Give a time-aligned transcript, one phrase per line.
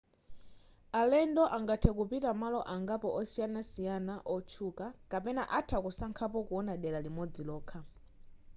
[1.01, 7.79] alendo angathe kupita malo angapo osiyanasiyana otchuka kapena atha kusankhapo kuona dera limodzi lokha